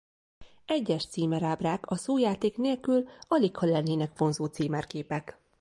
[0.65, 5.39] Egyes címerábrák a szójáték nélkül aligha lennének vonzó címerképek.